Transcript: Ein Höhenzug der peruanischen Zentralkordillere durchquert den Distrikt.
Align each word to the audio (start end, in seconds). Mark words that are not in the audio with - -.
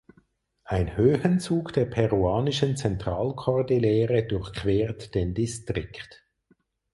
Ein 0.63 0.97
Höhenzug 0.97 1.73
der 1.73 1.85
peruanischen 1.85 2.75
Zentralkordillere 2.75 4.23
durchquert 4.23 5.13
den 5.13 5.35
Distrikt. 5.35 6.25